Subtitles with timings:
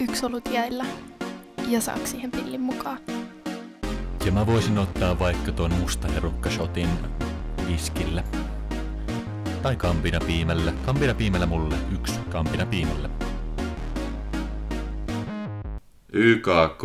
[0.00, 0.86] yksi olut jäillä
[1.68, 2.98] ja saako siihen pillin mukaan.
[4.24, 6.88] Ja mä voisin ottaa vaikka ton musta herukkashotin
[7.68, 8.24] viskillä.
[9.62, 10.72] Tai kampina piimellä.
[10.86, 13.10] Kampina piimellä mulle yksi kampina piimellä.
[16.12, 16.84] YKK.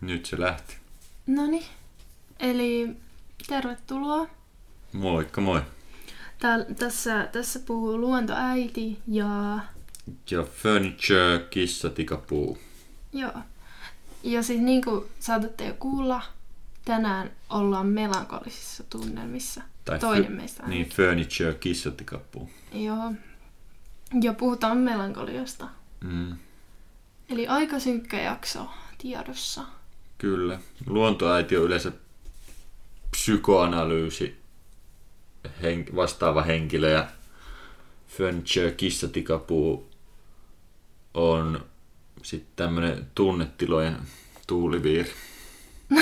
[0.00, 0.76] Nyt se lähti.
[1.26, 1.66] Noni,
[2.40, 2.96] eli
[3.46, 4.26] tervetuloa.
[4.92, 5.60] Moikka moi.
[6.38, 9.58] Tääl, tässä, tässä puhuu luontoäiti ja...
[10.30, 12.58] Ja Furniture Kissa Tikapuu.
[13.12, 13.32] Joo.
[14.22, 16.22] Ja siis niin kuin saatatte jo kuulla,
[16.84, 19.62] tänään ollaan melankolisissa tunnelmissa.
[20.00, 20.96] Toinen fy- meistä Niin, ainakin.
[20.96, 22.50] Furniture Kissa Tikapuu.
[22.72, 23.12] Joo.
[24.22, 25.68] Ja puhutaan melankoliasta.
[26.04, 26.36] Mm,
[27.30, 28.66] Eli aika synkkä jakso
[28.98, 29.64] tiedossa.
[30.18, 30.58] kyllä.
[30.86, 31.92] Luontoäiti on yleensä
[33.10, 34.36] psykoanalyysi
[35.62, 37.06] hen- vastaava henkilö ja
[38.08, 39.90] Furniture Kissa Tikapuu
[41.18, 41.64] on
[42.22, 43.96] sitten tämmönen tunnetilojen
[44.46, 45.12] tuuliviiri.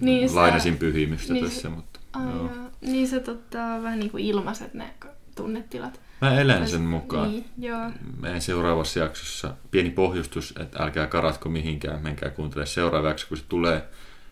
[0.00, 2.50] Niin se- Lainasin pyhimystä niin tässä, se- mutta Ai joo.
[2.80, 4.94] Niin se totta vähän niin kuin ilmaiset ne
[5.34, 6.00] tunnetilat.
[6.20, 7.30] Mä elän sen mukaan.
[7.30, 7.90] Niin, joo.
[8.20, 13.44] Meidän seuraavassa jaksossa pieni pohjustus, että älkää karatko mihinkään, menkää kuuntele seuraava jakso, kun se
[13.48, 13.84] tulee,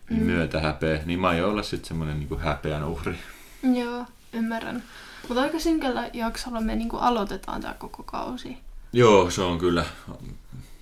[0.09, 0.25] niin Mm.
[0.25, 1.01] myötä häpeä.
[1.05, 3.15] Niin mä aion olla sitten semmonen niinku häpeän uhri.
[3.75, 4.83] Joo, ymmärrän.
[5.27, 8.57] Mutta aika synkällä jaksolla me niinku aloitetaan tämä koko kausi.
[8.93, 9.85] Joo, se on kyllä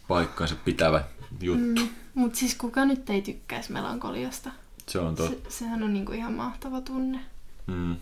[0.08, 1.04] paikkansa pitävä
[1.42, 1.82] juttu.
[1.82, 1.90] Mm.
[2.14, 4.52] Mutta siis kuka nyt ei tykkäisi melankoliasta?
[4.88, 5.52] Se on Se, totta.
[5.52, 7.20] sehän on niinku ihan mahtava tunne.
[7.68, 7.96] Mm.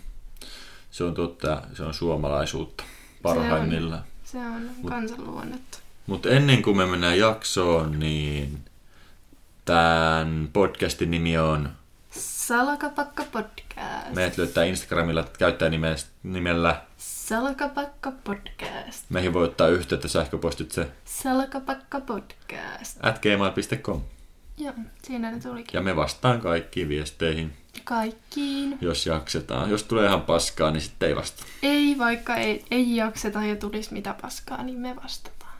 [0.90, 2.84] Se on totta, se on suomalaisuutta
[3.22, 4.02] parhaimmillaan.
[4.24, 5.78] Se on kansanluonnetta.
[6.06, 8.64] Mutta ennen kuin me mennään jaksoon, niin
[9.64, 11.68] tämän podcastin nimi on
[12.48, 14.14] Salakapakka podcast.
[14.14, 19.10] Meidät löytää Instagramilla käyttäjänimellä nimellä Salakapakka podcast.
[19.10, 22.98] Meihin voi ottaa yhteyttä sähköpostitse Salakapakka podcast.
[23.02, 24.00] at gmail.com.
[24.58, 25.78] Joo, siinä ne tulikin.
[25.78, 27.52] Ja me vastaan kaikkiin viesteihin,
[27.84, 28.78] Kaikkiin.
[28.80, 29.70] jos jaksetaan.
[29.70, 31.44] Jos tulee ihan paskaa, niin sitten ei vasta.
[31.62, 35.58] Ei, vaikka ei, ei jakseta ja tulisi mitä paskaa, niin me vastataan.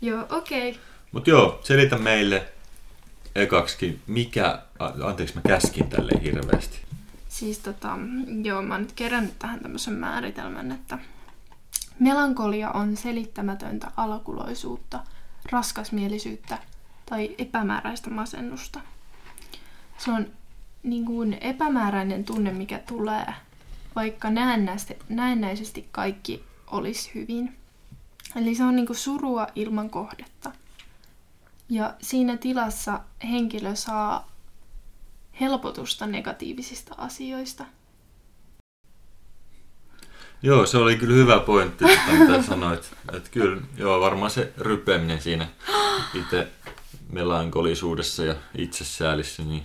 [0.00, 0.70] Joo, okei.
[0.70, 0.93] Okay.
[1.14, 2.52] Mutta joo, selitä meille
[3.34, 4.62] ekaksikin, mikä...
[5.04, 6.78] Anteeksi, mä käskin tälleen hirveästi.
[7.28, 7.98] Siis tota,
[8.44, 10.98] joo, mä oon nyt kerännyt tähän tämmöisen määritelmän, että
[11.98, 15.00] melankolia on selittämätöntä alakuloisuutta,
[15.52, 16.58] raskasmielisyyttä
[17.06, 18.80] tai epämääräistä masennusta.
[19.98, 20.26] Se on
[20.82, 23.34] niin kuin epämääräinen tunne, mikä tulee,
[23.96, 24.30] vaikka
[25.08, 27.56] näennäisesti kaikki olisi hyvin.
[28.36, 30.52] Eli se on niin kuin surua ilman kohdetta.
[31.68, 34.32] Ja siinä tilassa henkilö saa
[35.40, 37.64] helpotusta negatiivisista asioista.
[40.42, 42.92] Joo, se oli kyllä hyvä pointti, että mitä sanoit.
[43.12, 45.48] Että kyllä, joo, varmaan se rypeäminen siinä
[46.14, 46.48] itse
[47.12, 49.62] melankolisuudessa ja itsesäälissä, niin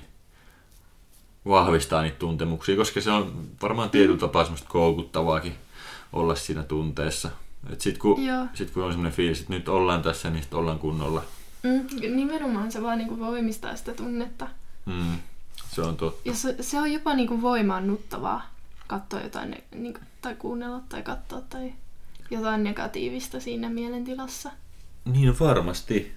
[1.47, 5.55] vahvistaa niitä tuntemuksia, koska se on varmaan tietyllä tapaa semmoista koukuttavaakin
[6.13, 7.29] olla siinä tunteessa.
[7.69, 8.45] Et sit, kun, Joo.
[8.53, 11.23] sit kun on semmoinen fiilis, että nyt ollaan tässä, niin sit ollaan kunnolla.
[11.64, 14.47] Mm, nimenomaan se vaan niinku voimistaa sitä tunnetta.
[14.86, 15.18] Mm,
[15.72, 16.30] se on totta.
[16.30, 18.50] Ja se, se on jopa niinku voimaannuttavaa
[18.88, 21.74] katsoa jotain, ne- niinku, tai kuunnella tai katsoa tai
[22.31, 24.52] jotain negatiivista siinä mielentilassa.
[25.06, 26.12] Niin varmasti.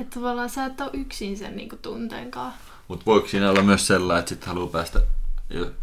[0.00, 2.60] Että tavallaan sä et ole yksin sen niinku tunteen kanssa.
[2.88, 5.00] Mutta voiko siinä olla myös sellainen, että sitten haluaa päästä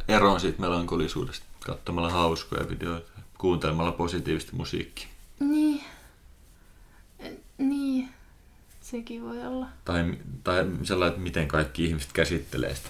[0.07, 5.07] eroon siitä melankolisuudesta katsomalla hauskoja videoita, kuuntelemalla positiivista musiikkia.
[5.39, 5.83] Niin.
[7.19, 8.09] Eh, Niin.
[8.93, 9.67] Sekin voi olla.
[9.85, 12.89] Tai, tai sellainen, että miten kaikki ihmiset käsittelee sitä.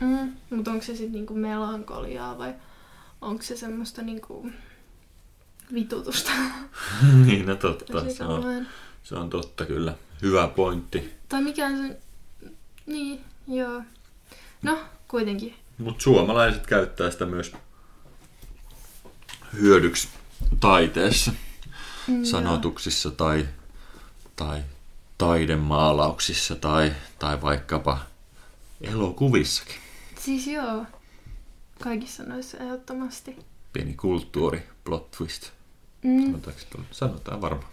[0.00, 2.54] Mm, mutta onko se sitten niinku melankoliaa vai
[3.20, 4.50] onko se semmoista niinku
[5.74, 6.30] vitutusta?
[7.26, 8.10] niin, no totta.
[8.10, 8.66] Se on,
[9.02, 9.94] se on totta kyllä.
[10.22, 11.10] Hyvä pointti.
[11.28, 12.00] Tai mikä on se...
[12.86, 13.82] Niin, joo.
[14.62, 15.54] No, kuitenkin.
[15.78, 17.52] Mutta suomalaiset käyttää sitä myös
[19.52, 20.08] hyödyksi
[20.60, 21.32] taiteessa,
[22.06, 23.48] Mm, sanotuksissa tai,
[24.36, 24.62] tai
[25.20, 27.98] taidemaalauksissa tai, tai vaikkapa
[28.80, 29.74] elokuvissakin.
[30.20, 30.84] Siis joo.
[31.82, 33.36] Kaikissa noissa ehdottomasti.
[33.72, 35.50] Pieni kulttuuri, plot twist.
[36.02, 36.88] Mm, Sanotaanko tuolla?
[36.92, 37.68] Sanotaan varmaan.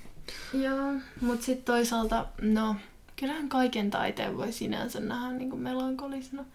[0.53, 2.75] joo, mutta sitten toisaalta, no,
[3.15, 6.45] kyllähän kaiken taiteen voi sinänsä nähdä niin kuin melankolisena.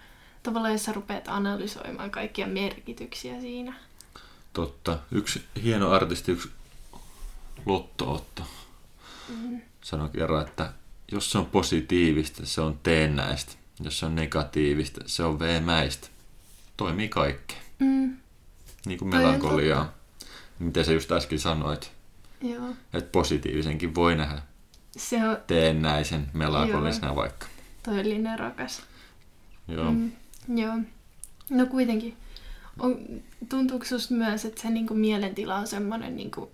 [0.43, 3.75] Tavallaan jos sä rupeat analysoimaan kaikkia merkityksiä siinä.
[4.53, 4.99] Totta.
[5.13, 6.51] Yksi hieno artisti, yksi
[7.67, 8.43] Lotto-Otto
[9.29, 9.61] Mm.
[9.83, 10.73] sanoi kerran, että
[11.13, 13.53] jos se on positiivista, se on teennäistä.
[13.85, 16.09] Jos se on negatiivista, se on veemäistä.
[16.77, 17.55] Toimii kaikki.
[17.79, 18.17] Mm.
[18.87, 19.93] niin kuin melankoliaa.
[20.59, 21.93] Miten sä just äsken sanoit,
[22.43, 22.69] Joo.
[22.93, 24.43] että positiivisenkin voi nähdä
[24.97, 27.47] Se on teennäisen melankolisena vaikka.
[27.83, 28.83] toi oli nerokas.
[29.69, 29.91] Joo.
[29.93, 30.13] Mm,
[30.57, 30.75] joo.
[31.51, 32.17] No kuitenkin.
[32.79, 32.99] On,
[33.49, 36.51] tuntuuko susta myös, että se niinku mielentila on semmoinen niinku,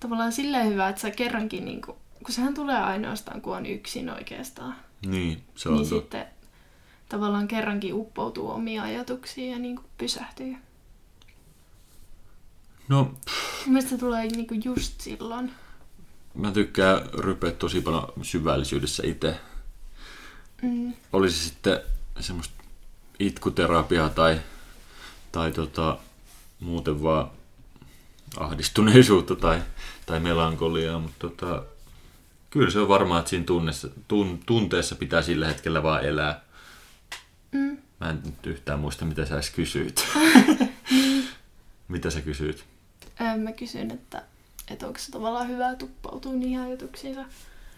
[0.00, 1.96] tavallaan silleen hyvä, että sä kerrankin, niinku,
[2.26, 4.74] kun sehän tulee ainoastaan, kun on yksin oikeastaan,
[5.06, 6.00] Niin, se on niin totta.
[6.00, 6.26] sitten
[7.08, 10.56] tavallaan kerrankin uppoutuu omiin ajatuksiin ja niinku pysähtyy.
[12.88, 13.14] No,
[13.66, 15.52] Mielestäni se tulee niinku just silloin.
[16.34, 19.40] mä tykkään rypeä tosi paljon syvällisyydessä itse.
[20.62, 21.80] Mm, Olisi sitten
[22.20, 22.54] semmoista
[23.18, 24.40] itkuterapiaa tai,
[25.32, 25.98] tai tota,
[26.60, 27.30] muuten vaan
[28.36, 29.62] ahdistuneisuutta tai,
[30.06, 31.62] tai melankoliaa, mutta tota,
[32.58, 36.40] kyllä se on varmaa, että siinä tunnessa, tun, tunteessa pitää sillä hetkellä vaan elää.
[37.52, 37.78] mm.
[38.00, 40.04] Mä en nyt yhtään muista, mitä sä edes kysyit.
[41.88, 42.64] mitä sä kysyit?
[43.20, 44.22] Öö, mä kysyn, että,
[44.70, 47.24] että onko se tavallaan hyvä tuppautua niihin ajatuksiinsa.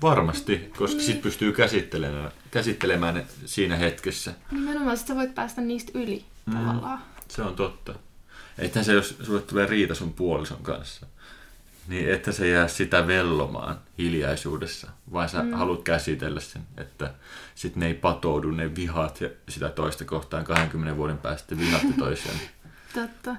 [0.03, 4.35] Varmasti, koska sit pystyy käsittelemään, käsittelemään ne siinä hetkessä.
[4.51, 6.53] Nimenomaan sit sä voit päästä niistä yli mm.
[6.53, 7.03] tavallaan.
[7.29, 7.95] Se on totta.
[8.59, 11.07] Eihän se, jos sulle tulee riita sun puolison kanssa,
[11.88, 15.52] niin että se jää sitä vellomaan hiljaisuudessa, vaan sä mm.
[15.52, 17.14] haluat käsitellä sen, että
[17.55, 22.38] sit ne ei patoudu, ne vihat ja sitä toista kohtaan 20 vuoden päästä vihatte toisiaan.
[22.94, 23.37] Totta.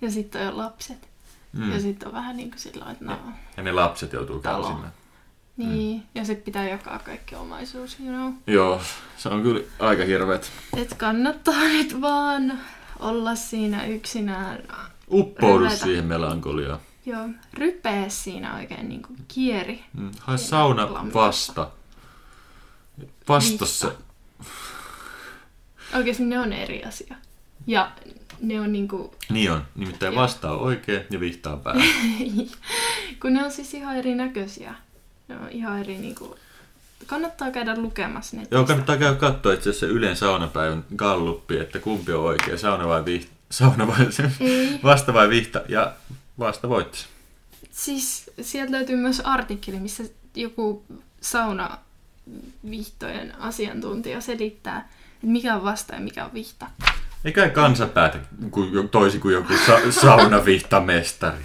[0.00, 1.08] Ja sitten on lapset.
[1.52, 1.72] Mm.
[1.72, 3.18] Ja sitten on vähän niin kuin sillä että no,
[3.56, 4.66] Ja ne lapset joutuu Talo.
[4.66, 4.92] kärsimään.
[5.56, 5.96] niin.
[5.96, 6.02] Mm.
[6.14, 8.32] Ja sitten pitää jakaa kaikki omaisuus, you know.
[8.46, 8.80] Joo,
[9.16, 10.52] se on kyllä aika hirveet.
[10.76, 12.58] Et kannattaa nyt vaan
[13.00, 14.62] olla siinä yksinään.
[15.10, 16.80] Uppoudu siihen melankoliaan.
[17.10, 19.84] Joo, rypeä siinä oikein niin kuin kieri.
[19.98, 20.10] Mm.
[20.20, 21.60] Hae sauna Lampasta.
[21.60, 21.70] vasta.
[23.28, 23.92] Vastassa.
[25.94, 27.14] Oikeasti ne on eri asia.
[27.66, 27.90] Ja
[28.40, 29.64] ne on niinku, Niin on.
[29.74, 30.22] Nimittäin Joo.
[30.22, 31.84] vasta on oikea ja vihta on päällä.
[33.22, 34.74] kun ne on siis ihan erinäköisiä.
[35.28, 36.36] Ne on ihan eri niinku,
[37.06, 38.56] kannattaa käydä lukemassa netistä.
[38.56, 43.04] Joo, kannattaa käydä katsoa itse asiassa Ylen saunapäivän galluppi, että kumpi on oikea, sauna vai
[43.04, 43.32] vihta.
[43.50, 44.30] Sauna vai se,
[44.82, 45.92] vasta vai vihta, ja
[46.40, 46.98] vasta voitti.
[46.98, 47.08] sen.
[47.70, 50.04] Siis sieltä löytyy myös artikkeli, missä
[50.34, 50.84] joku
[51.20, 51.78] sauna
[52.70, 56.66] vihtojen asiantuntija selittää, että mikä on vasta ja mikä on vihta.
[57.24, 58.18] Eikä kansa päätä
[58.90, 61.44] toisin kuin joku sa- saunavihtamestari.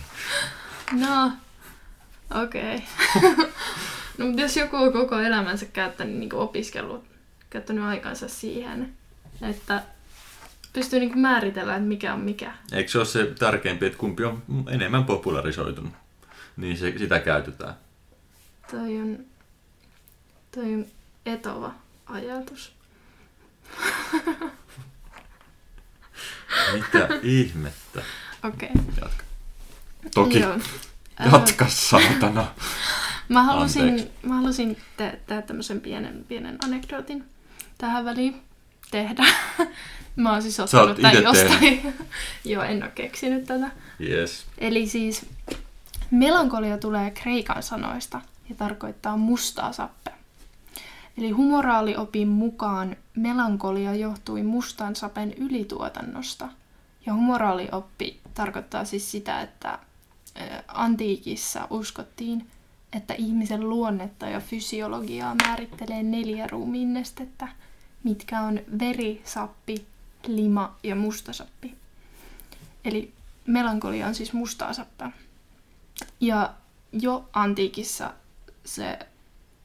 [0.91, 1.31] No,
[2.43, 2.83] okei.
[3.15, 3.45] Okay.
[4.17, 7.05] no, mutta jos joku on koko elämänsä käyttänyt, niin opiskellut,
[7.49, 8.93] käyttänyt aikansa siihen,
[9.41, 9.83] että
[10.75, 12.53] pystyy niin määritellä, että mikä on mikä.
[12.71, 15.93] Eikö se ole se tärkeämpi, että kumpi on enemmän popularisoitunut?
[16.57, 17.73] Niin se, sitä käytetään.
[18.71, 19.19] Toi on,
[20.51, 20.85] toi on
[21.25, 21.73] etova
[22.05, 22.75] ajatus.
[26.73, 28.01] Mitä ihmettä?
[28.43, 28.69] Okei.
[29.01, 29.23] Jatka.
[30.13, 30.39] Toki.
[30.39, 30.57] Joo.
[31.31, 32.47] Jatka, saatana.
[33.29, 34.13] Mä halusin, Anteeksi.
[34.23, 37.25] mä halusin te- tehdä tämmöisen pienen, pienen anekdootin
[37.77, 38.41] tähän väliin
[38.91, 39.25] tehdä.
[40.15, 41.93] mä oon siis ottanut ite jostain.
[42.45, 43.71] Joo, en oo keksinyt tätä.
[44.01, 44.45] Yes.
[44.57, 45.25] Eli siis
[46.11, 50.13] melankolia tulee kreikan sanoista ja tarkoittaa mustaa sappea.
[51.17, 56.49] Eli humoraaliopin mukaan melankolia johtui mustan sapen ylituotannosta.
[57.05, 59.79] Ja humoraalioppi tarkoittaa siis sitä, että
[60.67, 62.47] antiikissa uskottiin,
[62.93, 67.47] että ihmisen luonnetta ja fysiologiaa määrittelee neljä ruumiinnestettä,
[68.03, 69.85] mitkä on veri, sappi,
[70.27, 71.75] lima ja mustasappi.
[72.85, 73.13] Eli
[73.47, 75.11] melankolia on siis mustaa sappea.
[76.19, 76.53] Ja
[76.91, 78.13] jo antiikissa
[78.65, 78.99] se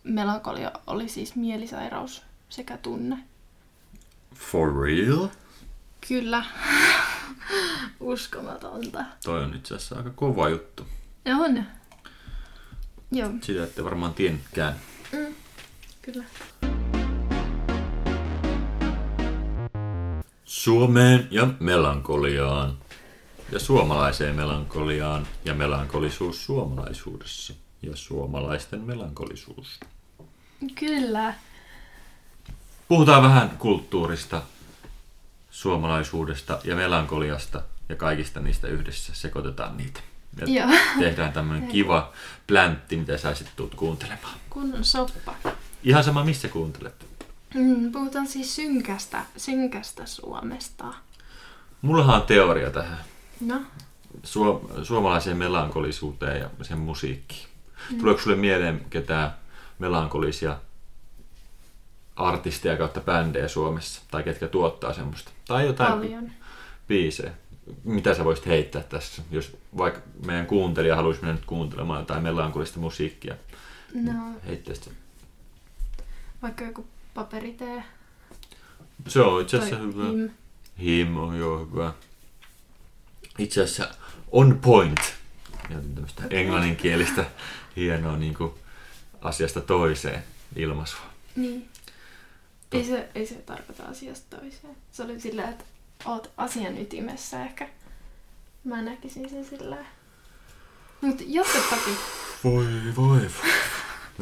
[0.04, 3.18] melankolia oli siis mielisairaus sekä tunne.
[4.34, 5.28] For real?
[6.08, 6.44] Kyllä.
[8.00, 9.04] Uskomatonta.
[9.24, 10.86] Toi on itse asiassa aika kova juttu.
[11.24, 11.64] Ja on.
[13.12, 14.74] Joo, Sitä ette varmaan tiennytkään.
[16.02, 16.24] kyllä.
[20.50, 22.78] Suomeen ja melankoliaan.
[23.52, 27.54] Ja suomalaiseen melankoliaan ja melankolisuus suomalaisuudessa.
[27.82, 29.80] Ja suomalaisten melankolisuus.
[30.74, 31.34] Kyllä.
[32.88, 34.42] Puhutaan vähän kulttuurista,
[35.50, 39.14] suomalaisuudesta ja melankoliasta ja kaikista niistä yhdessä.
[39.14, 40.00] Sekoitetaan niitä.
[40.36, 40.78] Ja Joo.
[40.98, 42.12] tehdään tämmönen kiva
[42.46, 44.34] pläntti, mitä sä sitten tuut kuuntelemaan.
[44.50, 45.34] Kunnon soppa.
[45.84, 47.09] Ihan sama, missä kuuntelet.
[47.54, 50.94] Mm, puhutaan siis synkästä, synkästä Suomesta.
[51.82, 52.98] Mullahan on teoria tähän.
[53.40, 53.60] No,
[54.22, 57.46] Suo- suomalaiseen melankolisuuteen ja sen musiikkiin.
[57.90, 57.98] Mm.
[57.98, 59.34] Tuleeko sulle mieleen ketään
[59.78, 60.58] melankolisia
[62.16, 64.02] artisteja kautta bändejä Suomessa?
[64.10, 65.30] Tai ketkä tuottaa semmoista?
[65.48, 66.30] Tai jotain paljon.
[66.88, 67.32] biisejä?
[67.84, 72.80] mitä sä voisit heittää tässä, jos vaikka meidän kuuntelija haluaisi mennä nyt kuuntelemaan jotain melankolista
[72.80, 73.34] musiikkia,
[73.94, 74.12] No,
[74.46, 74.92] heittäisit.
[76.42, 77.84] vaikka joku paperitee
[79.08, 80.04] Se on itse asiassa hyvä.
[80.04, 80.30] him.
[80.80, 81.92] Him on joo hyvä.
[83.38, 83.94] Itse asiassa
[84.32, 85.00] on point.
[85.68, 86.40] Tämmöistä Okei.
[86.40, 87.24] englanninkielistä
[87.76, 88.52] hienoa niin kuin
[89.20, 90.24] asiasta toiseen
[90.56, 91.00] ilmaisua.
[91.36, 91.68] Niin.
[92.72, 94.76] Ei se, ei se tarkoita asiasta toiseen.
[94.92, 95.64] Se oli sillä, että
[96.04, 97.68] oot asian ytimessä ehkä.
[98.64, 99.76] Mä näkisin sen sillä
[101.00, 101.96] Mut jatketakin.
[102.44, 103.50] Voi voi voi.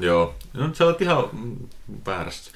[0.01, 1.25] Joo, no sä olet ihan
[2.07, 2.51] väärässä.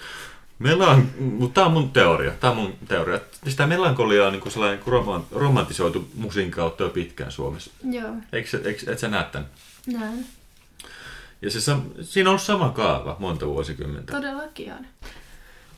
[0.58, 2.30] Meillä on, mutta tämä on mun teoria.
[2.30, 3.20] Tämä on mun teoria.
[3.48, 7.70] Sitä melankoliaa on niin kuin sellainen kuin roman- romantisoitu musiikin kautta jo pitkään Suomessa.
[7.90, 9.48] Joo, Eikö, se- eikö, et sä näe tämän?
[9.86, 10.26] näin.
[11.42, 14.12] Ja se, sam- siinä on ollut sama kaava monta vuosikymmentä.
[14.12, 14.86] Todellakin on.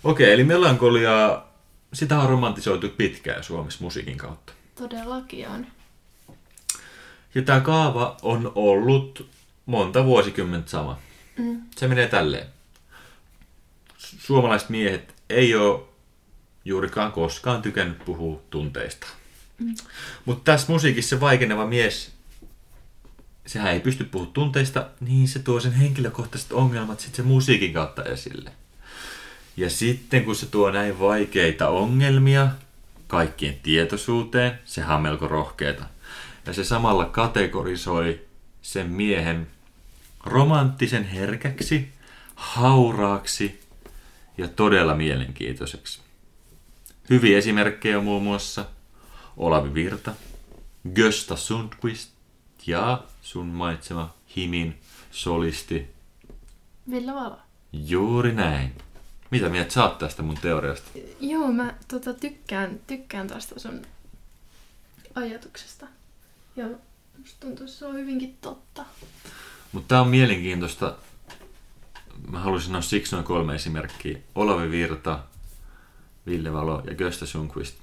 [0.05, 1.53] Okei, eli melankoliaa,
[1.93, 4.53] sitä on romantisoitu pitkään Suomessa musiikin kautta.
[4.75, 5.67] Todellakin on.
[7.35, 9.27] Ja tämä kaava on ollut
[9.67, 10.99] monta vuosikymmentä sama.
[11.39, 11.63] Mm.
[11.77, 12.47] Se menee tälleen.
[13.99, 15.81] Su- Suomalaiset miehet ei ole
[16.65, 19.07] juurikaan koskaan tykännyt puhua tunteista.
[19.59, 19.75] Mm.
[20.25, 22.13] Mutta tässä musiikissa se vaikeneva mies,
[23.47, 28.05] sehän ei pysty puhumaan tunteista, niin se tuo sen henkilökohtaiset ongelmat sitten sen musiikin kautta
[28.05, 28.51] esille.
[29.57, 32.49] Ja sitten kun se tuo näin vaikeita ongelmia
[33.07, 35.85] kaikkien tietoisuuteen, sehän on melko rohkeeta.
[36.47, 38.21] Ja se samalla kategorisoi
[38.63, 39.47] sen miehen
[40.25, 41.93] romanttisen herkäksi,
[42.35, 43.61] hauraaksi
[44.39, 46.01] ja todella mielenkiintoiseksi.
[47.11, 48.65] Hyviä esimerkkejä on muun muassa
[49.37, 50.13] Olavi Virta,
[50.95, 52.11] Gösta Sundqvist
[52.67, 54.79] ja sun mainitsema Himin
[55.11, 55.95] solisti.
[56.91, 57.39] Ville Valo.
[57.73, 58.73] Juuri näin.
[59.31, 60.91] Mitä mieltä sä oot tästä mun teoriasta?
[61.21, 63.83] Joo, mä tota, tykkään, tykkään tästä sun
[65.15, 65.87] ajatuksesta.
[66.57, 66.67] Ja
[67.19, 68.85] musta tuntuu, että se on hyvinkin totta.
[69.75, 70.95] Mutta tää on mielenkiintoista.
[72.31, 74.19] Mä haluaisin sanoa siksi noin kolme esimerkkiä.
[74.35, 75.19] Olavi Virta,
[76.27, 77.79] Ville Valo ja Gösta Sundqvist.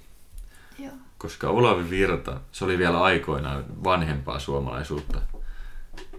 [0.79, 0.93] Joo.
[1.17, 5.21] koska Olavi Virta, se oli vielä aikoinaan vanhempaa suomalaisuutta.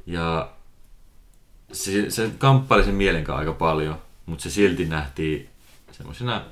[0.06, 0.52] Ja
[1.72, 5.48] se, se kamppaili sen mielen kanssa aika paljon, mutta se silti nähtiin
[5.92, 6.44] semmoisena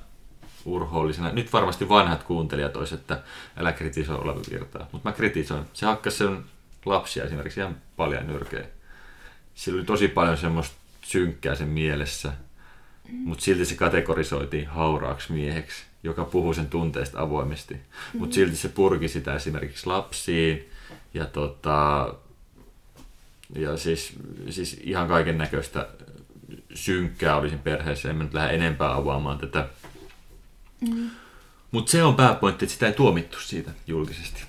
[0.65, 1.33] urhoollisena.
[1.33, 3.23] Nyt varmasti vanhat kuuntelijat olisi, että
[3.57, 5.65] älä kritisoi Olavi Virtaa, mutta mä kritisoin.
[5.73, 6.45] Se hakkasi sen
[6.85, 8.65] lapsia esimerkiksi ihan paljon nyrkeä.
[9.55, 12.33] Sillä oli tosi paljon semmoista synkkää sen mielessä,
[13.09, 17.77] mutta silti se kategorisoitiin hauraaksi mieheksi, joka puhuu sen tunteista avoimesti.
[18.19, 20.69] Mutta silti se purki sitä esimerkiksi lapsiin
[21.15, 22.15] ja, tota,
[23.55, 24.13] ja siis,
[24.51, 25.89] siis ihan kaiken näköistä
[26.75, 28.11] synkkää oli siinä perheessä.
[28.11, 29.69] En mä nyt lähde enempää avaamaan tätä.
[30.81, 31.11] Mm.
[31.71, 34.43] Mutta se on pääpointti, että sitä ei tuomittu siitä julkisesti,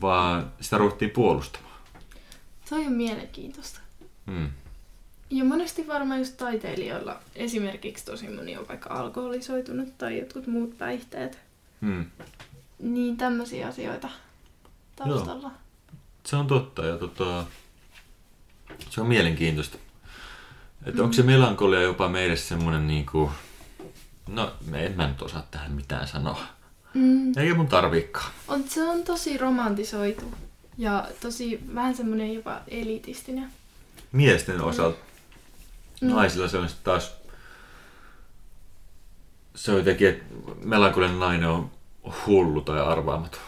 [0.00, 1.74] vaan sitä ruvettiin puolustamaan.
[2.68, 3.83] Toi on mielenkiintoista.
[4.26, 4.50] Hmm.
[5.30, 11.38] Ja monesti varmaan just taiteilijoilla esimerkiksi tosi moni on vaikka alkoholisoitunut tai jotkut muut päihteet.
[11.80, 12.06] Hmm.
[12.78, 14.08] Niin tämmöisiä asioita
[14.96, 15.50] taustalla.
[16.26, 17.44] Se on totta ja tota,
[18.90, 19.78] se on mielenkiintoista.
[20.86, 23.30] Että onko se melankolia jopa meille semmoinen niinku,
[24.28, 26.40] no me en mä nyt osaa tähän mitään sanoa.
[26.94, 27.38] Mm.
[27.38, 28.30] Ei mun tarviikaan.
[28.48, 30.34] On, se on tosi romantisoitu
[30.78, 33.52] ja tosi vähän semmoinen jopa elitistinen.
[34.14, 34.98] Miesten osalta,
[36.00, 36.08] Mm.
[36.10, 37.16] naisilla se on sitten taas,
[39.54, 40.24] se on jotenkin, että
[40.64, 41.70] melankolian nainen on
[42.26, 43.40] hullu tai arvaamaton.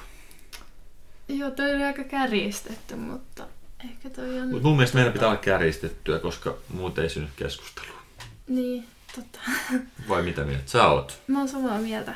[1.29, 3.47] Joo, toi oli aika kärjistetty, mutta
[3.85, 4.49] ehkä toi on...
[4.49, 8.03] Mutta mun mielestä meidän pitää olla kärjistettyä, koska muuten ei synny keskustelua.
[8.49, 9.39] Niin, totta.
[10.09, 11.23] Vai mitä mieltä sä oot?
[11.27, 12.15] Mä oon samaa mieltä.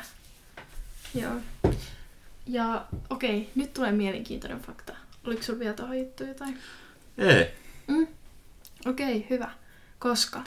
[1.15, 1.33] Joo.
[2.47, 4.93] Ja okei, nyt tulee mielenkiintoinen fakta.
[5.27, 6.59] Oliko sulla vielä tuohon juttu jotain?
[7.17, 7.47] Ei.
[7.87, 8.07] Mm.
[8.85, 9.51] Okei, hyvä.
[9.99, 10.41] Koska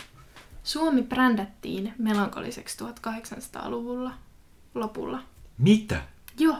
[0.64, 4.12] Suomi brändättiin melankoliseksi 1800-luvulla
[4.74, 5.22] lopulla.
[5.58, 6.02] Mitä?
[6.38, 6.56] Joo.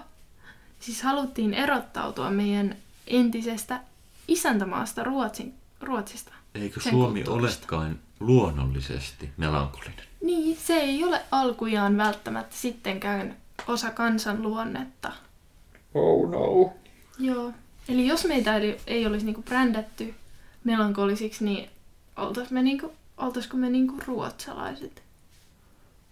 [0.81, 2.76] Siis haluttiin erottautua meidän
[3.07, 3.81] entisestä
[4.28, 6.33] isäntämaasta Ruotsin, Ruotsista.
[6.54, 7.66] Eikö Sen Suomi kulttuurista.
[7.66, 10.04] olekaan luonnollisesti melankolinen?
[10.23, 15.12] Niin, se ei ole alkujaan välttämättä sittenkään osa kansan luonnetta.
[15.95, 16.73] Oh no.
[17.19, 17.52] Joo.
[17.88, 20.14] Eli jos meitä ei, ei olisi niinku brändätty
[20.64, 21.71] melankolisiksi, niin
[22.16, 25.02] oltais me niinku, oltaisko me niinku ruotsalaiset?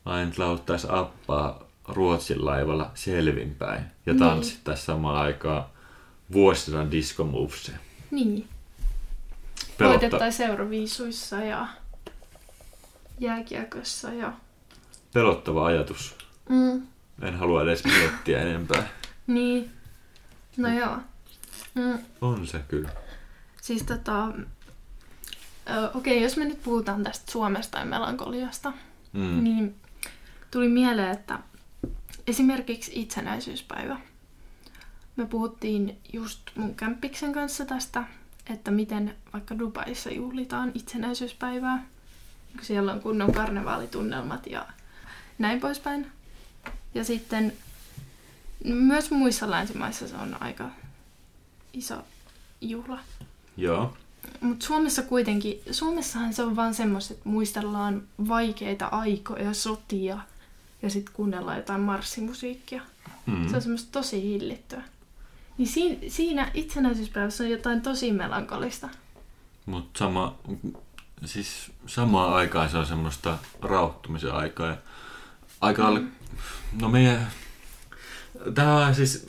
[0.04, 4.18] Ainut lauttais appaa Ruotsin laivalla selvinpäin ja Niin.
[4.21, 5.64] tanssittaisi samaan aikaan
[6.32, 7.76] vuosisadan disco movesia.
[8.11, 8.49] Niin.
[9.78, 11.66] Pelotta, Voitettaisiin euroviisuissa ja
[13.18, 14.32] jääkiekossa ja...
[15.12, 16.14] pelottava ajatus.
[16.49, 16.82] Mm.
[17.23, 18.88] En halua edes miettiä enempää.
[19.26, 19.71] Niin.
[20.56, 20.97] No joo.
[21.75, 22.90] Mm, On se kyllä.
[23.62, 24.28] Siis tota...
[25.95, 28.73] Okei, jos me nyt puhutaan tästä Suomesta ja melankoliasta,
[29.12, 29.45] Mm.
[29.45, 29.75] niin
[30.50, 31.38] tuli mieleen, että
[32.26, 34.00] esimerkiksi itsenäisyyspäivä.
[35.16, 38.04] Me puhuttiin just mun kämppiksen kanssa tästä,
[38.50, 41.85] että miten vaikka Dubaissa juhlitaan itsenäisyyspäivää.
[42.52, 44.66] kun Siellä on kunnon karnevaalitunnelmat ja
[45.38, 46.12] näin poispäin.
[46.95, 47.52] Ja sitten
[48.64, 50.71] myös muissa länsimaissa se on aika
[51.73, 52.04] iso
[52.61, 52.99] juhla.
[53.56, 53.97] Joo.
[54.40, 60.18] Mutta Suomessa kuitenkin, Suomessahan se on vaan semmoista, että muistellaan vaikeita aikoja, sotia
[60.82, 62.82] ja sitten kuunnellaan jotain marssimusiikkia.
[63.26, 63.49] Mm.
[63.49, 64.82] Se on semmoista tosi hillittyä.
[65.59, 68.88] Niin siinä, siinä itsenäisyyspäivässä on jotain tosi melankolista.
[69.66, 70.38] Mutta sama,
[71.25, 74.66] siis samaan aikaan se on semmoista rauhoittumisen aikaa.
[74.66, 74.76] Ja
[75.61, 76.11] aika mm.
[76.80, 77.30] no meidän,
[78.54, 79.26] tämä on siis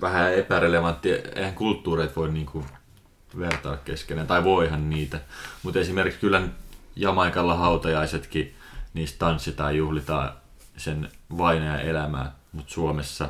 [0.00, 2.64] vähän epärelevantti, eihän kulttuureet voi niinku
[3.38, 5.20] vertaa keskenään, tai voihan niitä.
[5.62, 6.42] Mutta esimerkiksi kyllä
[6.96, 8.54] Jamaikalla hautajaisetkin,
[8.94, 10.32] niistä tanssitaan, juhlitaan
[10.76, 11.08] sen
[11.38, 13.28] vainajan elämää, mutta Suomessa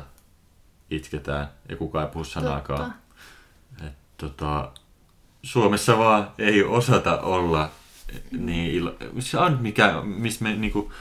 [0.89, 2.93] itketään ja kukaan ei puhu sanaakaan.
[3.87, 4.71] Et, tota,
[5.43, 7.69] Suomessa vaan ei osata olla
[8.31, 8.95] niin ilo...
[9.19, 10.91] Se on mikä, missä me niinku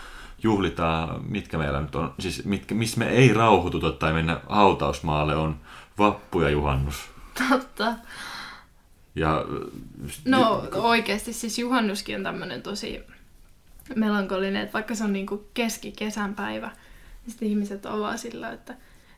[0.43, 5.57] juhlitaan, mitkä meillä nyt on, siis mitkä, missä me ei rauhoituta tai mennä hautausmaalle on
[5.99, 7.11] vappu ja juhannus.
[7.49, 7.95] Totta.
[9.15, 9.45] Ja,
[10.25, 13.01] No oikeasti siis juhannuskin on tämmöinen tosi
[13.97, 18.75] melankolinen, että vaikka se on niinku keskikesän päivä, niin sitten ihmiset on vaan sillä, että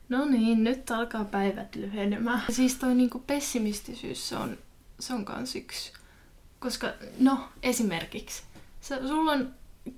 [0.08, 2.42] no niin, nyt alkaa päivät lyhenemään.
[2.50, 4.58] Siis toi niinku pessimistisyys, se on,
[5.00, 5.92] se on kans yksi.
[6.60, 8.42] Koska, no esimerkiksi,
[8.80, 9.50] sä, sulla on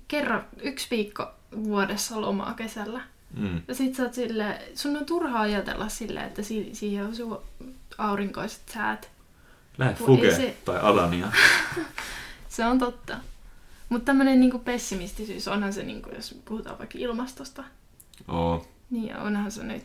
[0.07, 1.27] kerran yksi viikko
[1.63, 3.01] vuodessa lomaa kesällä.
[3.37, 7.43] mm, Ja sit sä oot sille, sun on turha ajatella silleen, että si- siihen osuu
[7.97, 9.09] aurinkoiset säät.
[9.77, 11.27] Lähde Fuge se- tai Alania.
[12.49, 13.17] Se on totta.
[13.89, 17.63] Mutta tämmöinen niinku pessimistisyys, onhan se, niinku, jos puhutaan vaikka ilmastosta,
[18.27, 18.67] Oo.
[18.89, 19.83] niin onhan se nyt.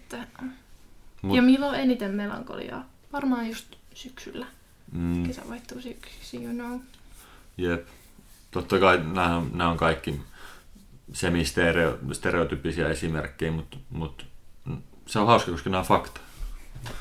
[1.22, 2.87] Mut- Ja milloin eniten melankoliaa?
[3.12, 4.46] Varmaan just syksyllä.
[4.92, 6.81] Mm, Kesä vaihtuu syksyksi, you know.
[7.57, 7.87] jep.
[8.50, 9.37] Totta kai nämä,
[9.70, 10.20] on- kaikki
[11.12, 14.24] semi-stereotyyppisiä esimerkkejä, mutta, mutta
[15.07, 16.20] se on hauska, koska nämä on fakta.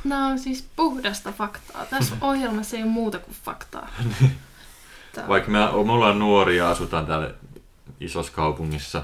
[0.04, 1.86] Nämä on siis puhdasta faktaa.
[1.86, 3.90] Tässä ohjelmassa ei ole muuta kuin faktaa.
[5.16, 7.34] Tää- Vaikka me, me ollaan nuoria ja asutaan täällä
[8.00, 9.04] isossa kaupungissa,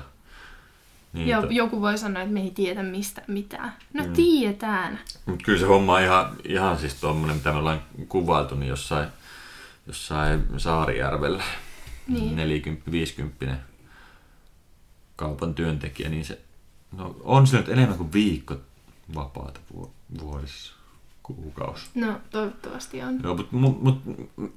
[1.14, 3.74] niin Ja to- joku voi sanoa, että me ei tiedä mistä mitään.
[3.94, 4.14] No Mm.
[4.14, 5.00] tiedetään.
[5.26, 9.08] Mut kyllä se homma on ihan, ihan siis tuommoinen, mitä me ollaan kuvailtu, niin jossain,
[9.88, 11.44] jossain Saarijärvellä,
[12.08, 12.36] Niin.
[12.36, 13.56] 40-50
[15.16, 16.40] kaupan työntekijä, niin se
[16.98, 18.56] no, on se nyt enemmän kuin viikko
[19.15, 20.74] vapaata vu- vuodessa,
[21.24, 21.86] kuukausi.
[21.96, 23.20] No toivottavasti on.
[23.24, 24.02] Joo, mutta mut, mut,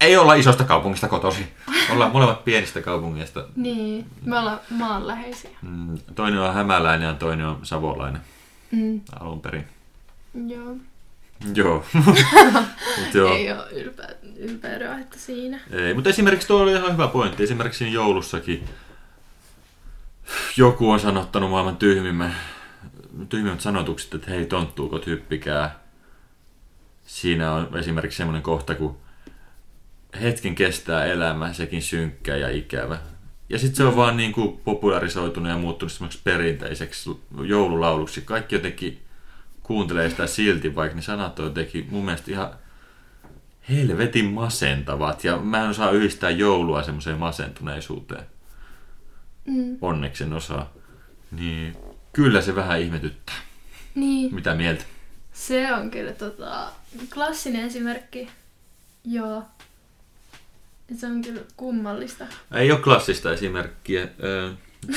[0.00, 1.46] ei olla isosta kaupungista kotosi.
[1.92, 3.44] Ollaan molemmat pienistä kaupungeista.
[3.56, 5.50] Niin, me ollaan maanläheisiä.
[5.62, 8.20] Mm, Toinen on hämäläinen ja toinen on savolainen
[8.70, 9.00] Mm.
[9.20, 9.64] alun perin.
[10.46, 10.76] Joo.
[11.54, 11.84] Joo.
[12.98, 13.34] Mut joo.
[13.34, 15.60] Ei ole ylpeä, ylpeyden että siinä.
[15.70, 17.42] Ei, mutta esimerkiksi tuo oli ihan hyvä pointti.
[17.42, 18.64] Esimerkiksi siinä joulussakin
[20.56, 22.32] joku on sanottanut maailman tyhmimmät,
[23.28, 25.78] tyhmimmät sanotukset, että hei tonttuukot hyppikää.
[27.06, 28.98] Siinä on esimerkiksi semmoinen kohta, kun
[30.20, 32.98] hetken kestää elämä, sekin synkkä ja ikävä.
[33.48, 38.20] Ja sitten se on vaan niin kuin popularisoitunut ja muuttunut semmoiksi perinteiseksi joululauluksi.
[38.20, 39.02] Kaikki jotenkin
[39.62, 42.50] kuuntelee sitä silti, vaikka ne sanat on jotenkin mun mielestä ihan
[43.68, 45.24] helvetin masentavat.
[45.24, 48.26] Ja mä en osaa yhdistää joulua semmoiseen masentuneisuuteen.
[49.44, 49.78] Mm.
[49.80, 50.72] Onneksi en osaa.
[51.30, 51.76] Niin
[52.18, 53.34] kyllä se vähän ihmetyttää.
[53.94, 54.84] Niin, Mitä mieltä?
[55.32, 56.72] se on kyllä tota,
[57.14, 58.28] klassinen esimerkki.
[59.04, 59.42] Joo.
[60.96, 62.24] Se on kyllä kummallista.
[62.54, 64.08] Ei ole klassista esimerkkiä.
[64.22, 64.52] Ö,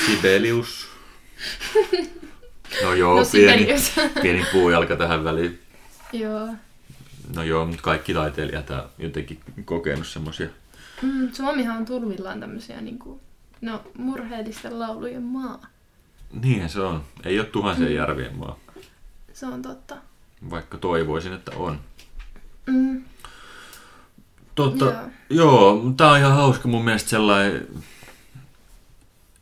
[0.06, 0.88] Sibelius.
[2.82, 3.66] No joo, no pieni,
[4.22, 5.60] pieni puujalka tähän väliin.
[6.12, 6.48] Joo.
[7.34, 10.48] No joo, mutta kaikki taiteilijat on jotenkin kokenut semmoisia.
[11.02, 13.20] Mm, Suomihan on turvillaan tämmöisiä niinku,
[13.60, 15.71] no, murheellisten laulujen maa.
[16.32, 17.02] Niinhän se on.
[17.24, 17.96] Ei ole tuhansien Mm.
[17.96, 18.56] järvien maa.
[19.32, 19.96] Se on totta.
[20.50, 21.80] Vaikka toivoisin, että on.
[22.66, 23.02] Mm,
[24.54, 24.94] Totta, Joo.
[25.30, 27.68] joo, tää on ihan hauska mun mielestä sellainen,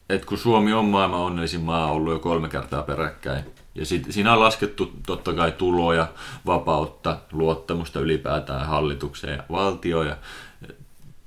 [0.09, 4.33] että kun Suomi on maailman onnellisin maa ollut jo kolme kertaa peräkkäin, ja sit, siinä
[4.33, 6.09] on laskettu totta kai tuloja,
[6.47, 10.17] vapautta, luottamusta ylipäätään hallitukseen ja valtioon, ja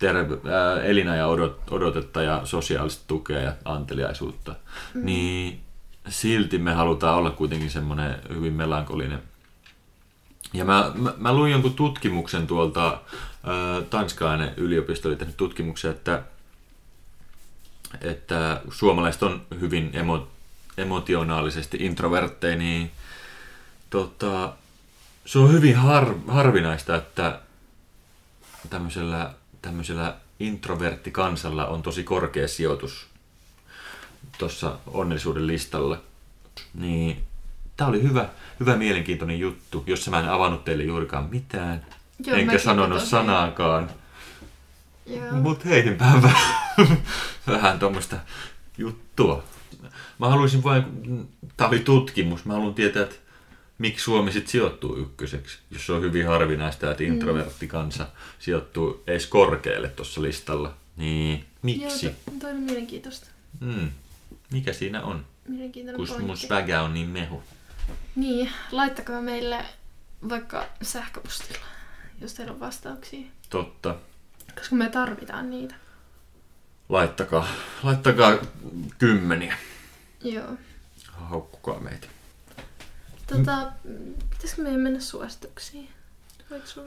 [0.04, 4.56] terve, ää, elina ja odot, odotetta ja sosiaalista tukea ja anteliaisuutta,
[4.94, 5.06] mm.
[5.06, 5.62] niin
[6.10, 9.22] silti me halutaan olla kuitenkin semmoinen hyvin melankolinen
[10.54, 12.86] Ja mä, mä, mä luin jonkun tutkimuksen tuolta,
[13.44, 16.24] ää, Tanskainen yliopisto oli tehnyt tutkimuksen, että,
[18.02, 20.28] että suomalaiset on hyvin emo,
[20.78, 22.92] emotionaalisesti introvertteja, niin
[23.89, 24.54] tota,
[25.26, 27.39] se on hyvin har, harvinaista, että
[28.70, 33.08] tämmöisellä, tämmöisellä introverttikansalla on tosi korkea sijoitus
[34.38, 36.02] tuossa onnellisuuden listalla.
[36.73, 37.23] Niin
[37.78, 41.86] tämä oli hyvä, hyvä mielenkiintoinen juttu, jossa mä en avannut teille juurikaan mitään.
[42.26, 43.10] Joo, enkä sanonut katosin.
[43.10, 43.89] sanaakaan.
[45.06, 45.32] Joo.
[45.32, 46.97] Mut heitinpä vähän,
[47.47, 48.15] vähän tuommoista
[48.78, 49.43] juttua.
[50.19, 50.84] Mä haluaisin vain,
[51.58, 53.15] tää oli tutkimus, mä haluan tietää, että
[53.84, 58.08] miksi Suomi sitten sijoittuu ykköseksi, jos se on hyvin harvinaista, että introvertti kansa
[58.39, 60.74] sijoittuu edes korkealle tuossa listalla.
[60.98, 62.06] Niin, miksi?
[62.06, 63.28] Joo, to- toi on mielenkiintoista.
[63.60, 63.89] Mm.
[64.52, 65.26] Mikä siinä on?
[65.96, 67.43] Kun mun svägä on niin mehu.
[68.15, 69.65] Niin, laittakaa meille
[70.30, 71.65] vaikka sähköpostilla,
[72.22, 73.28] jos teillä on vastauksia.
[73.50, 73.96] Totta.
[74.56, 75.76] Koska me tarvitaan niitä.
[76.89, 77.48] Laittakaa,
[77.84, 78.38] laittakaa
[78.98, 79.58] kymmeniä.
[80.24, 80.58] Joo.
[81.08, 82.08] Haukkukaa meitä.
[83.27, 83.71] Tota,
[84.29, 85.89] pitäisikö meidän mennä suosituksiin?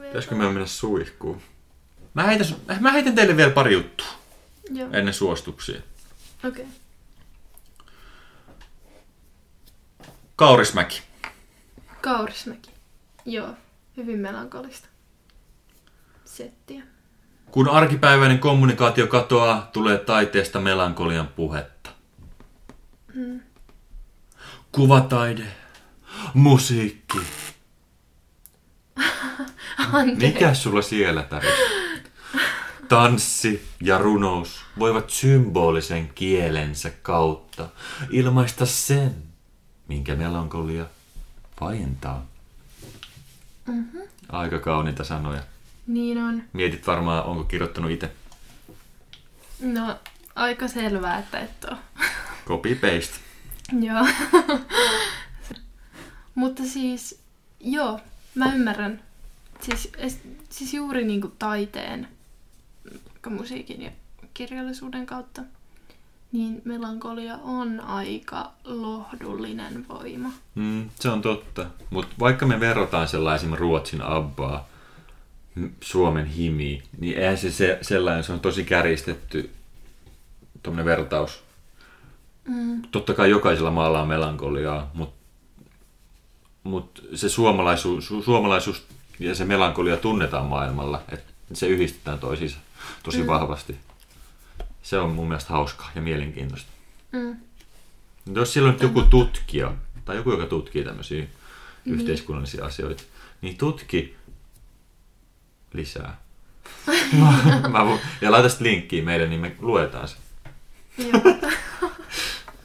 [0.07, 1.41] Pitäisikö me mennä suihkuun?
[2.13, 2.47] Mä heitän,
[2.79, 4.07] mä heitän teille vielä pari juttua
[4.71, 5.81] Joo, ennen suostuksia.
[6.43, 6.49] okei.
[6.49, 6.65] Okay.
[10.35, 11.01] Kaurismäki.
[12.01, 12.71] Kaurismäki.
[13.25, 13.49] Joo,
[13.97, 14.87] hyvin melankolista
[16.25, 16.83] settiä.
[17.51, 21.89] Kun arkipäiväinen kommunikaatio katoaa, tulee taiteesta melankolian puhetta.
[23.13, 23.39] Mm.
[24.71, 25.43] Kuvataide,
[26.33, 27.17] musiikki.
[29.93, 30.25] Anteeksi.
[30.27, 31.49] Mikä sulla siellä täris?
[32.89, 37.69] Tanssi ja runous voivat symbolisen kielensä kautta
[38.11, 39.15] ilmaista sen,
[39.87, 40.85] minkä melankolia
[41.61, 42.25] vaientaa.
[43.67, 43.97] Mhm.
[44.29, 45.41] Aika kauniita sanoja.
[45.87, 46.43] Niin on.
[46.53, 48.11] Mietit varmaan, onko kirjoittanut itse.
[49.61, 49.99] No,
[50.35, 51.77] aika selvää, että et oo.
[52.45, 53.15] Copy paste.
[53.87, 54.07] Joo.
[56.37, 57.19] Mutta siis,
[57.59, 57.99] joo,
[58.35, 59.01] mä ymmärrän.
[59.61, 60.19] Siis, es,
[60.49, 62.07] siis juuri niin kuin taiteen,
[63.29, 63.91] musiikin ja
[64.33, 65.41] kirjallisuuden kautta,
[66.31, 70.31] niin melankolia on aika lohdullinen voima.
[70.55, 71.65] Mm, se on totta.
[71.89, 74.67] Mutta vaikka me verrataan sellaisen Ruotsin Abbaa,
[75.81, 79.49] Suomen Himi, niin eihän se, se sellainen, se on tosi kärjistetty
[80.63, 81.43] tuommoinen vertaus.
[82.47, 82.81] Mm.
[82.81, 85.16] Totta kai jokaisella maalla on melankoliaa, mutta
[86.67, 88.83] mut se suomalaisuus, su- suomalaisuus
[89.19, 92.57] ja se melankolia tunnetaan maailmalla, että se yhdistetään toisiinsa
[93.03, 93.27] tosi mm.
[93.27, 93.75] vahvasti.
[94.83, 96.69] Se on mun mielestä hauskaa ja mielenkiintoista.
[97.11, 97.35] Mm.
[98.35, 99.73] Jos siellä on nyt joku tutkija,
[100.05, 101.25] tai joku, joka tutkii tämmöisiä
[101.85, 103.03] yhteiskunnallisia asioita,
[103.41, 104.15] niin tutki
[105.73, 106.17] lisää.
[107.71, 110.15] Mä voin, ja laita sitten linkkiä meille, niin me luetaan se.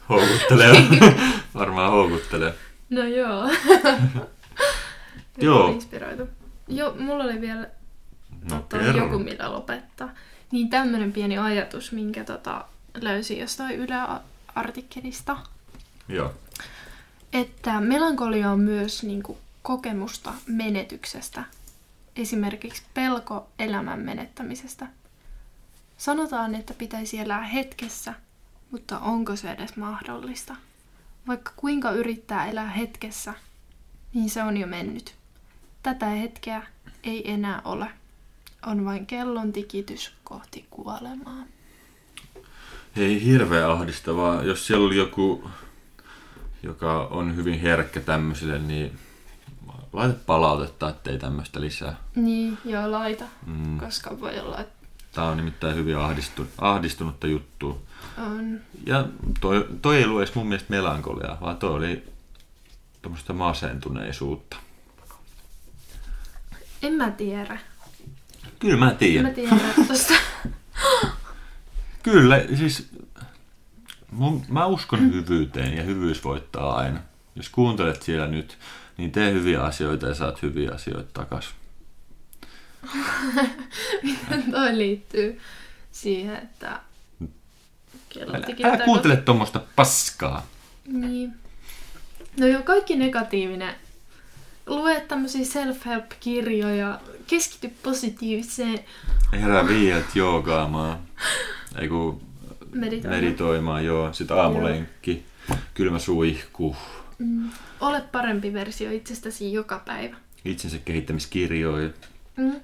[0.09, 0.77] Houkuttelee.
[1.55, 2.55] Varmaan houkuttelee.
[2.93, 3.51] No joo.
[5.39, 5.69] Joo.
[5.69, 6.29] Inspiroitu.
[6.69, 7.69] Joo, mulla oli vielä
[8.51, 10.09] No tota, joku, millä lopettaa.
[10.51, 12.65] Niin tämmönen pieni ajatus, minkä tota,
[13.01, 15.37] löysin jostain Yle-artikkelista.
[16.09, 16.35] Joo.
[17.33, 21.45] Että melankolia on myös niin kuin, kokemusta menetyksestä.
[22.17, 24.87] Esimerkiksi pelko elämän menettämisestä.
[25.97, 28.15] Sanotaan, että pitäisi elää hetkessä,
[28.71, 30.57] mutta onko se edes mahdollista?
[31.27, 33.35] Vaikka kuinka yrittää elää hetkessä,
[34.15, 35.15] niin se on jo mennyt.
[35.83, 36.63] Tätä hetkeä
[37.05, 37.89] ei enää ole.
[38.67, 41.45] On vain kellon tikitys kohti kuolemaa.
[42.97, 44.43] Ei hirveä ahdistavaa.
[44.43, 45.51] Jos siellä oli joku,
[46.63, 48.99] joka on hyvin herkkä tämmöisille, niin
[49.93, 51.97] laita palautetta, ettei tämmöistä lisää.
[52.15, 53.25] Niin, joo, laita.
[53.47, 53.79] Mm.
[53.79, 54.82] Koska voi olla, että
[55.13, 57.79] Tää on nimittäin hyvin ahdistu, ahdistunutta juttua.
[58.19, 58.61] on...
[58.87, 59.07] Ja
[59.41, 62.05] toi, toi ei ollut edes mun mielestä melankoliaa, vaan toi oli
[63.03, 64.57] tämmöistä masentuneisuutta.
[66.83, 67.59] En mä tiedä.
[68.59, 69.27] Kyllä mä En tiedän.
[69.27, 69.57] mä tiedä
[69.89, 70.15] tosta.
[72.03, 72.91] Kyllä, siis
[74.11, 77.01] mun, mä uskon hyvyyteen ja hyvyys voittaa aina.
[77.37, 78.59] Jos kuuntelet siellä nyt,
[78.97, 81.27] niin tee hyviä asioita ja saat hyviä asioita
[82.83, 83.49] takas.
[84.51, 85.41] Toi liittyy
[85.93, 86.81] siihen, että
[88.09, 90.47] kello Älä, älä kuuntele tuommoista paskaa.
[90.87, 91.33] Niin.
[92.41, 93.75] No joo, kaikki negatiivinen.
[94.67, 98.79] Lue tämmöisiä self-help-kirjoja, keskity positiiviseen
[99.33, 100.99] Herää viieltä joogaamaan.
[101.81, 102.23] Ei kun
[102.73, 103.25] meditoimaan.
[103.25, 104.13] meditoimaan, joo.
[104.13, 105.25] Sitten aamulenkki,
[105.75, 106.77] kylmä suihku.
[107.19, 107.51] Mm.
[107.81, 110.17] Ole parempi versio itsestäsi joka päivä.
[110.45, 111.91] itsensä kehittämiskirjoja,
[112.37, 112.61] Mm.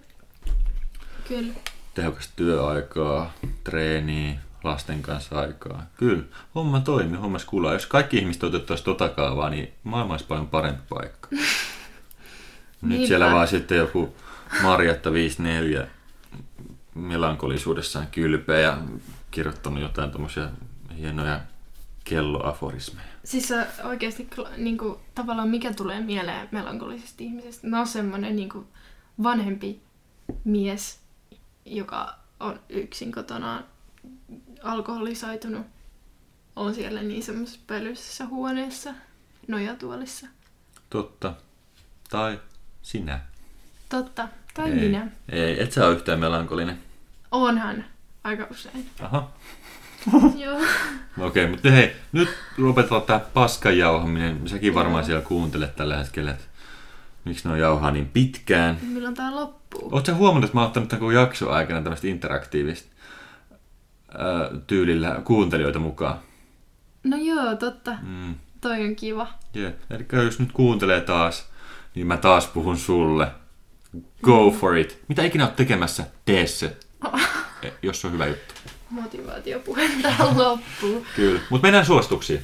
[1.29, 1.53] Kyllä.
[1.95, 3.33] tehokasta työaikaa,
[3.65, 5.87] treeniä, lasten kanssa aikaa.
[5.97, 7.73] Kyllä, homma toimii, homma kulaa.
[7.73, 11.29] Jos kaikki ihmiset otettaisiin tota kaavaa, niin maailma olisi paljon parempi paikka.
[12.83, 13.09] Nyt Niinpä.
[13.09, 14.15] siellä vaan sitten joku
[14.63, 15.87] Marjatta 54
[16.95, 18.79] melankolisuudessaan kylpeä ja
[19.31, 20.49] kirjoittanut jotain tommosia
[20.99, 21.41] hienoja
[22.05, 23.07] kelloaforismeja.
[23.25, 23.49] Siis
[23.85, 27.69] oikeasti niin kuin, tavallaan mikä tulee mieleen melankolisesta ihmisestä?
[27.69, 28.67] No semmoinen niin kuin,
[29.23, 29.81] vanhempi
[30.45, 31.01] mies,
[31.77, 33.63] joka on yksin kotona
[34.63, 35.67] alkoholisoitunut.
[36.57, 38.95] On siellä niin semmoisessa pölyisessä huoneessa,
[39.49, 40.27] nojatuolissa.
[40.91, 41.35] Totta.
[42.11, 42.41] Tai
[42.83, 43.21] sinä.
[43.89, 44.29] Totta.
[44.55, 44.75] Tai ei.
[44.75, 45.11] minä.
[45.29, 46.79] Ei, et sä ole yhtään melankolinen.
[47.31, 47.85] Onhan
[48.25, 48.91] aika usein.
[49.01, 49.31] Aha.
[50.45, 50.57] Joo.
[50.57, 52.29] Okei, okay, mutta hei, nyt
[52.59, 54.49] lopetetaan tämä paskan jauhaminen.
[54.49, 56.45] Säkin varmaan siellä kuuntelet tällä hetkellä, että
[57.25, 58.79] miksi ne on jauhaa niin pitkään.
[58.83, 59.89] Milloin tää loppuu?
[59.93, 62.89] Oletko huomannut, että mä oon ottanut tämän jakson aikana tämmöistä interaktiivista
[64.19, 66.19] ää, tyylillä kuuntelijoita mukaan?
[67.05, 67.93] No joo, totta.
[68.03, 68.35] Mm.
[68.61, 69.27] Toi on kiva.
[69.57, 69.73] Yeah.
[69.91, 71.49] Eli jos nyt kuuntelee taas,
[71.95, 73.29] niin mä taas puhun sulle.
[74.23, 75.03] Go for it.
[75.09, 76.77] Mitä ikinä oot tekemässä, tee se.
[77.63, 78.55] Eh, Jos se on hyvä juttu.
[78.91, 81.07] Motivaatiopuhe tähän loppuu.
[81.17, 81.41] Kyllä.
[81.51, 82.43] Mutta mennään suosituksiin.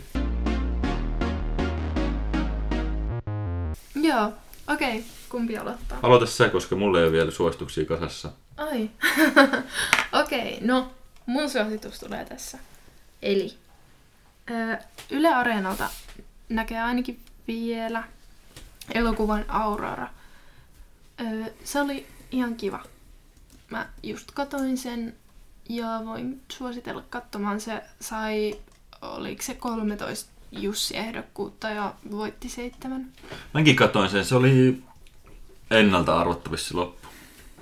[3.94, 4.32] Joo,
[4.68, 4.98] okei.
[4.98, 5.02] Okay.
[5.28, 5.98] Kumpi aloittaa?
[6.02, 8.32] Aloita sä, koska mulla ei ole vielä suosituksia kasassa.
[8.56, 8.90] Ai.
[10.22, 10.90] okei, okay, no
[11.26, 12.58] mun suositus tulee tässä.
[13.22, 13.54] Eli
[14.50, 14.78] ö,
[15.10, 15.90] Yle Areenalta
[16.48, 18.04] näkee ainakin vielä
[18.94, 20.08] elokuvan Aurora.
[21.64, 22.82] Se oli ihan kiva.
[23.70, 25.16] Mä just katoin sen
[25.68, 27.60] ja voin suositella katsomaan.
[27.60, 28.60] Se sai,
[29.02, 33.12] oliko se 13 Jussi-ehdokkuutta ja voitti seitsemän.
[33.54, 34.82] Mäkin katoin sen, se oli
[35.70, 37.08] ennalta arvattavissa se loppu.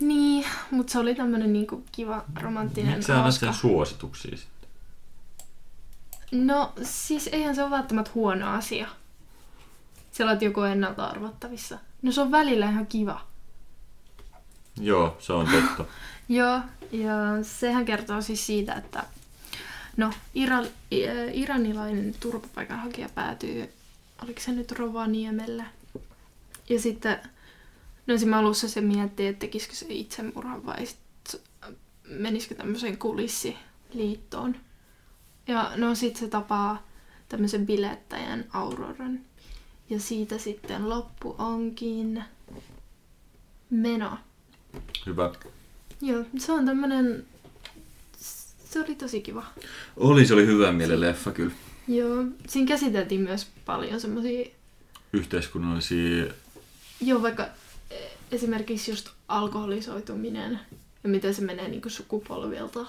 [0.01, 3.47] Niin, mutta se oli tämmönen niinku kiva, romanttinen, Miksi hauska.
[3.47, 4.69] sen suosituksia sitten?
[6.33, 8.89] No siis eihän se ole välttämättä huono asia.
[10.13, 11.79] Sä olet joku ennalta arvattavissa.
[12.03, 13.21] No se on välillä ihan kiva.
[14.81, 15.85] Joo, se on totta.
[16.29, 16.61] Joo,
[16.93, 19.05] ja sehän kertoo siis siitä, että
[19.97, 23.69] no, Ira, i- äh, iranilainen turvapaikanhakija päätyy,
[24.23, 25.65] oliko se nyt Rovaniemelle?
[26.69, 27.19] Ja sitten,
[28.07, 30.99] no siinä alussa se miettii, että tekisikö se itsemurhan vai sit
[32.09, 34.57] menisikö tämmöiseen kulissiliittoon.
[35.47, 36.87] Ja no sit se tapaa
[37.29, 39.21] tämmöisen bilettäjän Auroran.
[39.91, 42.25] Ja siitä sitten loppu onkin
[43.71, 44.19] meno.
[45.07, 45.33] Hyvä.
[46.01, 47.27] Joo, se on tämmönen...
[48.73, 49.45] Se oli tosi kiva.
[49.97, 51.53] Oli, se oli hyvä mielen leffa kyllä.
[51.89, 54.51] Joo, siinä käsiteltiin myös paljon semmosia...
[55.13, 56.27] Yhteiskunnallisia...
[57.01, 57.47] Joo, vaikka
[57.91, 60.61] eh, esimerkiksi just alkoholisoituminen
[61.05, 62.87] ja miten se menee niinku sukupolvilta.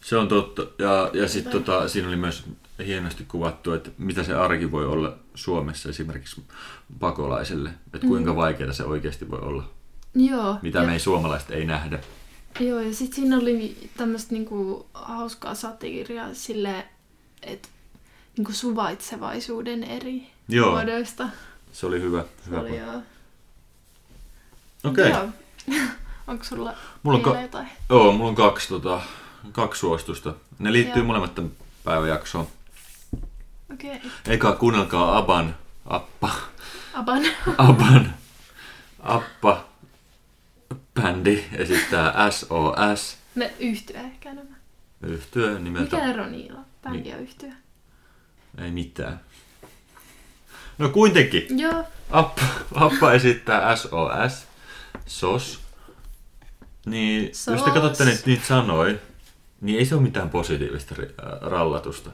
[0.00, 0.62] Se on totta.
[0.78, 2.44] Ja, ja sitten tota, siinä oli myös
[2.86, 6.42] hienosti kuvattu, että mitä se arki voi olla Suomessa esimerkiksi
[7.00, 7.70] pakolaiselle.
[7.94, 9.70] Että kuinka vaikeaa se oikeasti voi olla.
[10.14, 10.58] Joo.
[10.62, 12.00] Mitä ja, me ei suomalaiset ei nähdä.
[12.60, 16.84] Joo, ja sitten siinä oli tämmöistä niinku hauskaa satiiria silleen,
[17.42, 17.68] että
[18.36, 20.70] niinku suvaitsevaisuuden eri Joo.
[20.70, 21.28] muodoista.
[21.72, 22.22] Se oli hyvä.
[22.22, 22.86] Se hyvä oli pointti.
[22.90, 23.02] joo.
[24.84, 25.10] Okei.
[25.10, 25.28] Joo.
[26.26, 27.68] Onko sulla Mulla on ka- jotain?
[27.88, 29.00] Joo, mulla on kaksi, tota,
[29.52, 30.34] kaksi suositusta.
[30.58, 31.06] Ne liittyy Joo.
[31.06, 31.50] molemmat tämän
[31.84, 32.46] päivän jaksoon.
[33.72, 33.96] Okei.
[33.96, 34.10] Okay.
[34.26, 36.30] Eka kuunnelkaa Aban, Appa,
[36.94, 37.22] Aban.
[37.58, 38.14] Aban,
[39.00, 39.64] Appa,
[41.02, 44.56] bändi esittää SOS, Ne yhtyä ehkä nämä.
[45.02, 46.64] yhtyö nimeltä, Mikä ero niillä on?
[46.82, 47.52] Bändi ja yhtyä.
[48.58, 49.20] ei mitään.
[50.78, 51.84] No kuitenkin, Joo.
[52.10, 52.42] Appa,
[52.74, 54.46] Appa esittää SOS,
[55.06, 55.60] SOS.
[56.86, 57.62] Niin, jos te SOS.
[57.62, 58.94] katsotte niitä, niitä sanoja,
[59.60, 60.94] niin ei se ole mitään positiivista
[61.40, 62.10] rallatusta,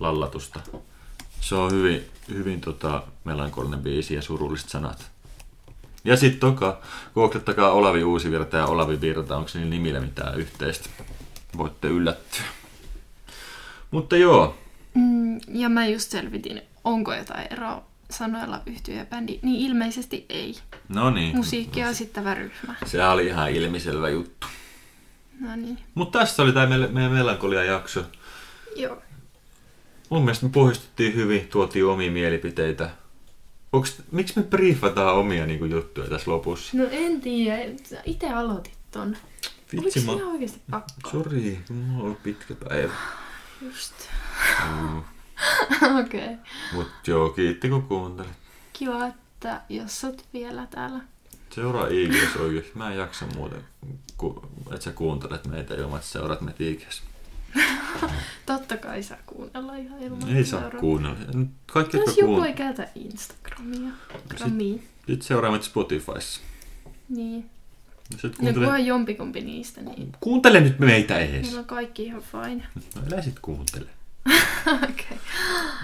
[0.00, 0.60] lallatusta.
[1.40, 5.10] Se on hyvin, hyvin tota, melankolinen biisi ja surulliset sanat.
[6.04, 6.80] Ja sitten toka,
[7.14, 10.88] googlettakaa Olavi Uusivirta ja Olavi Virta, onko niillä nimillä mitään yhteistä.
[11.56, 12.44] Voitte yllättyä.
[13.90, 14.56] Mutta joo,
[14.94, 19.38] Mm, ja mä just selvitin, onko jotain eroa sanoilla yhtyä ja bändi.
[19.42, 20.54] Niin ilmeisesti ei.
[20.88, 21.36] no niin.
[21.36, 22.74] Musiikkia esittävä ryhmä.
[22.86, 24.46] Se oli ihan ilmiselvä juttu.
[25.40, 25.78] No niin.
[25.94, 28.04] Mutta tässä oli tämä meidän melankolia jakso.
[28.76, 29.02] Joo.
[30.10, 32.90] Mun mielestä me pohjustuttiin hyvin, tuotiin omia mielipiteitä.
[33.72, 36.76] Onks, miksi me briefataan omia niinku, juttuja tässä lopussa?
[36.76, 37.58] No en tiedä.
[38.04, 39.16] Itse aloitit ton.
[39.72, 40.12] Oliko Vitsi, se mä...
[40.12, 41.10] ihan oikeasti pakko?
[41.10, 42.92] Sori, mulla on ollut pitkä päivä.
[43.62, 43.94] Just.
[44.70, 44.98] Mm.
[46.00, 46.24] Okei.
[46.24, 46.36] Okay.
[46.72, 48.32] Mut joo, kiitti kun kuuntelit.
[48.72, 49.06] Kiva.
[49.06, 51.00] että jos oot vielä täällä.
[51.54, 52.72] Seuraa IGS oikeesti.
[52.74, 53.64] Mä en jaksa muuten,
[54.70, 57.02] että sä kuuntelet meitä ilman, että seuraat meitä IGS.
[58.46, 60.36] Totta kai saa kuunnella ihan ilman.
[60.36, 60.80] Ei saa seuraa.
[60.80, 61.16] kuunnella.
[61.72, 62.46] Kaikki, Jos joku kuun...
[62.46, 63.90] ei käytä Instagramia.
[64.28, 64.78] Gramia.
[65.06, 66.40] Sitten seuraa meitä Spotifyssa.
[67.08, 67.50] Niin.
[68.10, 68.64] Sitten No kuuntele...
[68.64, 71.42] kunhan jompikumpi niistä, niin kuuntele nyt meitä ees.
[71.46, 72.64] meillä on kaikki ihan fine.
[72.94, 73.86] No älä sit kuuntele.
[74.66, 74.84] Okei.
[74.90, 75.18] Okay.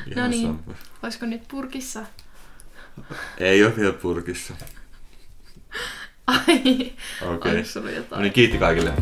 [0.07, 0.47] Ihan No niin.
[0.47, 0.59] sama.
[1.03, 2.05] Olisiko nyt purkissa?
[3.39, 4.55] Ei ole vielä purkissa.
[6.27, 6.95] Ai, Okei.
[7.35, 7.65] okay.
[7.65, 8.93] Sulla No niin, kiitti kaikille.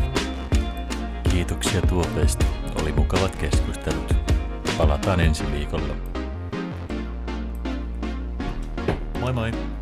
[1.35, 2.45] Kiitoksia tuopeista.
[2.81, 4.15] Oli mukavat keskustelut.
[4.77, 5.93] Palataan ensi viikolla.
[9.19, 9.74] Moi moi!